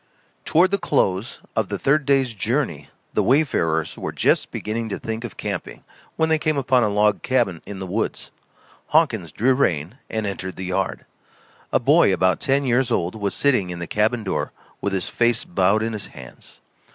Toward 0.45 0.71
the 0.71 0.79
close 0.79 1.43
of 1.55 1.69
the 1.69 1.77
third 1.77 2.07
day's 2.07 2.33
journey 2.33 2.89
the 3.13 3.21
wayfarers 3.21 3.99
were 3.99 4.11
just 4.11 4.49
beginning 4.49 4.89
to 4.89 4.97
think 4.97 5.23
of 5.23 5.37
camping, 5.37 5.83
when 6.15 6.27
they 6.27 6.39
came 6.39 6.57
upon 6.57 6.81
a 6.83 6.89
log 6.89 7.21
cabin 7.21 7.61
in 7.67 7.77
the 7.77 7.85
woods. 7.85 8.31
Hawkins 8.87 9.31
drew 9.31 9.53
rein 9.53 9.99
and 10.09 10.25
entered 10.25 10.55
the 10.55 10.65
yard. 10.65 11.05
A 11.71 11.79
boy 11.79 12.11
about 12.11 12.39
ten 12.39 12.63
years 12.63 12.89
old 12.89 13.13
was 13.13 13.35
sitting 13.35 13.69
in 13.69 13.77
the 13.77 13.85
cabin 13.85 14.23
door 14.23 14.51
with 14.81 14.93
his 14.93 15.07
face 15.07 15.43
bowed 15.45 15.83
in 15.83 15.93
his 15.93 16.07
hands. 16.07 16.61